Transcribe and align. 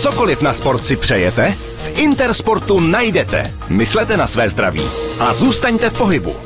Cokoliv 0.00 0.42
na 0.42 0.54
sport 0.54 0.86
si 0.86 0.96
přejete, 0.96 1.54
v 1.76 1.98
Intersportu 1.98 2.80
najdete. 2.80 3.54
Myslete 3.68 4.16
na 4.16 4.26
své 4.26 4.48
zdraví 4.48 4.82
a 5.20 5.32
zůstaňte 5.32 5.90
v 5.90 5.98
pohybu. 5.98 6.36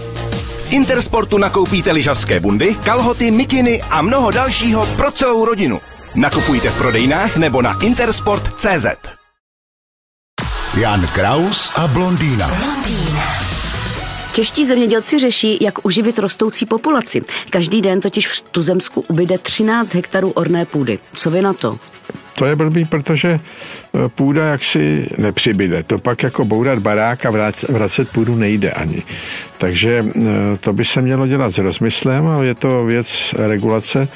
V 0.68 0.72
Intersportu 0.72 1.38
nakoupíte 1.38 1.92
lyžařské 1.92 2.40
bundy, 2.40 2.74
kalhoty, 2.84 3.30
mikiny 3.30 3.82
a 3.82 4.02
mnoho 4.02 4.30
dalšího 4.30 4.86
pro 4.86 5.10
celou 5.10 5.44
rodinu. 5.44 5.80
Nakupujte 6.14 6.70
v 6.70 6.78
prodejnách 6.78 7.36
nebo 7.36 7.62
na 7.62 7.78
intersport.cz. 7.82 8.86
Jan 10.76 11.06
Kraus 11.06 11.72
a 11.76 11.86
blondýna. 11.86 12.50
Čeští 14.32 14.64
zemědělci 14.64 15.18
řeší, 15.18 15.58
jak 15.60 15.86
uživit 15.86 16.18
rostoucí 16.18 16.66
populaci. 16.66 17.22
Každý 17.50 17.82
den 17.82 18.00
totiž 18.00 18.28
v 18.28 18.42
Tuzemsku 18.42 19.04
ubyde 19.08 19.38
13 19.38 19.94
hektarů 19.94 20.30
orné 20.30 20.64
půdy. 20.64 20.98
Co 21.14 21.30
vy 21.30 21.42
na 21.42 21.52
to? 21.52 21.78
To 22.38 22.46
je 22.46 22.56
blbý, 22.56 22.84
protože 22.84 23.28
e, 23.28 23.40
půda 24.08 24.44
jaksi 24.44 25.06
nepřibyde. 25.18 25.82
To 25.82 25.98
pak 25.98 26.22
jako 26.22 26.44
bourat 26.44 26.78
barák 26.78 27.26
a 27.26 27.30
vracet 27.68 28.08
půdu 28.08 28.36
nejde 28.36 28.70
ani. 28.70 29.02
Takže 29.58 30.04
e, 30.06 30.22
to 30.60 30.72
by 30.72 30.84
se 30.84 31.02
mělo 31.02 31.26
dělat 31.26 31.50
s 31.50 31.58
rozmyslem 31.58 32.26
a 32.26 32.42
je 32.42 32.54
to 32.54 32.84
věc 32.84 33.34
regulace 33.38 34.08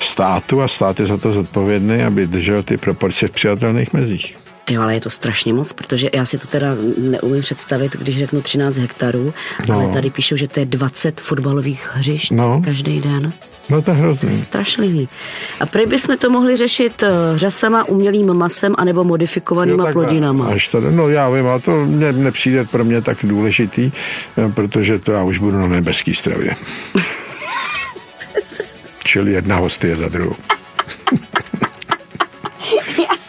státu 0.00 0.62
a 0.62 0.68
stát 0.68 1.00
je 1.00 1.06
za 1.06 1.16
to 1.16 1.32
zodpovědný, 1.32 2.02
aby 2.02 2.26
držel 2.26 2.62
ty 2.62 2.76
proporce 2.76 3.28
v 3.28 3.30
přijatelných 3.30 3.92
mezích. 3.92 4.47
Ty, 4.68 4.76
ale 4.76 4.94
je 4.94 5.00
to 5.00 5.10
strašně 5.10 5.52
moc, 5.52 5.72
protože 5.72 6.10
já 6.14 6.24
si 6.24 6.38
to 6.38 6.46
teda 6.46 6.68
neumím 6.98 7.42
představit, 7.42 7.96
když 7.96 8.18
řeknu 8.18 8.42
13 8.42 8.76
hektarů, 8.76 9.34
no. 9.68 9.74
ale 9.74 9.88
tady 9.88 10.10
píšou, 10.10 10.36
že 10.36 10.48
to 10.48 10.60
je 10.60 10.66
20 10.66 11.20
fotbalových 11.20 11.88
hřišť 11.92 12.30
no. 12.30 12.62
každý 12.64 13.00
den. 13.00 13.32
No 13.70 13.82
to 13.82 13.90
je 13.90 13.96
hrozný. 13.96 14.38
Strašlivý. 14.38 15.08
A 15.60 15.66
prý 15.66 15.86
bychom 15.86 16.18
to 16.18 16.30
mohli 16.30 16.56
řešit 16.56 17.02
eh, 17.02 17.08
řasama, 17.34 17.88
umělým 17.88 18.34
masem 18.34 18.74
anebo 18.78 19.04
modifikovanýma 19.04 19.86
jo, 19.86 19.92
plodinama. 19.92 20.46
Až 20.46 20.68
to, 20.68 20.80
no 20.80 21.08
já 21.08 21.30
vím, 21.30 21.46
ale 21.46 21.60
to 21.60 21.86
ne, 21.86 22.12
nepřijde 22.12 22.64
pro 22.64 22.84
mě 22.84 23.02
tak 23.02 23.18
důležitý, 23.22 23.92
eh, 24.38 24.52
protože 24.52 24.98
to 24.98 25.12
já 25.12 25.22
už 25.22 25.38
budu 25.38 25.58
na 25.58 25.68
nebeský 25.68 26.14
stravě. 26.14 26.56
Čili 29.04 29.32
jedna 29.32 29.56
hostie 29.56 29.96
za 29.96 30.08
druhou. 30.08 30.36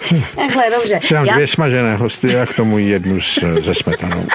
Takhle, 0.35 0.63
dobře. 0.75 0.99
Přidám 0.99 1.25
Já... 1.25 1.33
dvě 1.33 1.47
smažené 1.47 1.95
hosty 1.95 2.39
a 2.39 2.45
k 2.45 2.55
tomu 2.55 2.77
jednu 2.77 3.21
s, 3.21 3.39
se 3.63 3.75
smetanou. 3.75 4.27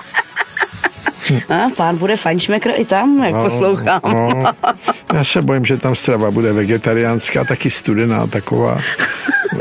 A 1.49 1.69
pán 1.77 1.97
bude 1.97 2.17
fajnšmekr 2.17 2.71
i 2.77 2.85
tam, 2.85 3.25
jak 3.25 3.35
no, 3.35 3.45
poslouchám. 3.45 4.01
No, 4.05 4.45
já 5.15 5.25
se 5.25 5.43
bojím, 5.43 5.65
že 5.65 5.77
tam 5.77 5.95
strava 5.95 6.31
bude 6.31 6.53
vegetariánská, 6.53 7.45
taky 7.45 7.71
studená 7.71 8.27
taková. 8.27 8.81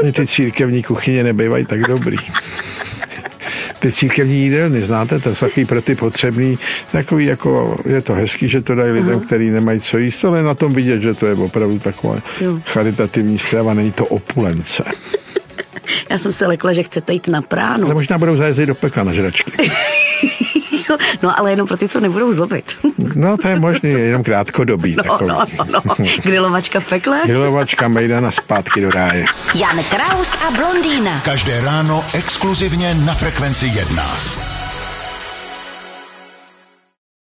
Oni 0.01 0.11
ty 0.11 0.27
církevní 0.27 0.83
kuchyně 0.83 1.23
nebývají 1.23 1.65
tak 1.65 1.81
dobrý. 1.81 2.17
Ty 3.79 3.91
církevní 3.91 4.43
jídelny, 4.43 4.81
znáte, 4.81 5.19
to 5.19 5.35
jsou 5.35 5.45
takový 5.45 5.65
pro 5.65 5.81
ty 5.81 5.95
potřebný, 5.95 6.59
takový 6.91 7.25
jako, 7.25 7.79
je 7.85 8.01
to 8.01 8.13
hezký, 8.13 8.49
že 8.49 8.61
to 8.61 8.75
dají 8.75 8.91
lidem, 8.91 9.19
uh-huh. 9.19 9.25
kteří 9.25 9.49
nemají 9.49 9.79
co 9.79 9.97
jíst, 9.97 10.25
ale 10.25 10.43
na 10.43 10.53
tom 10.53 10.73
vidět, 10.73 11.01
že 11.01 11.13
to 11.13 11.25
je 11.25 11.33
opravdu 11.33 11.79
taková 11.79 12.17
jo. 12.41 12.59
charitativní 12.65 13.37
strava, 13.37 13.73
není 13.73 13.91
to 13.91 14.05
opulence. 14.05 14.83
Já 16.09 16.17
jsem 16.17 16.31
se 16.31 16.47
lekla, 16.47 16.73
že 16.73 16.83
chcete 16.83 17.13
jít 17.13 17.27
na 17.27 17.41
pránu. 17.41 17.85
Ale 17.85 17.93
možná 17.93 18.17
budou 18.17 18.35
zajezdit 18.35 18.67
do 18.67 18.75
pekla 18.75 19.03
na 19.03 19.13
žračky. 19.13 19.51
no 21.21 21.39
ale 21.39 21.51
jenom 21.51 21.67
pro 21.67 21.77
ty, 21.77 21.87
co 21.87 21.99
nebudou 21.99 22.33
zlobit. 22.33 22.75
no 23.15 23.37
to 23.37 23.47
je 23.47 23.59
možný, 23.59 23.89
jenom 23.89 24.23
krátkodobý. 24.23 24.95
No, 24.95 25.03
takový. 25.03 25.29
no, 25.29 25.45
no, 25.57 25.81
no. 25.85 25.95
Grilovačka 26.23 26.79
v 26.79 26.89
pekle? 26.89 27.21
Grilovačka 27.25 27.87
mejdana 27.87 28.31
zpátky 28.31 28.81
do 28.81 28.91
ráje. 28.91 29.25
Jan 29.55 29.83
Kraus 29.83 30.35
a 30.47 30.51
blondýna. 30.51 31.21
Každé 31.25 31.61
ráno 31.61 32.05
exkluzivně 32.13 32.93
na 32.93 33.13
Frekvenci 33.13 33.65
1. 33.65 34.52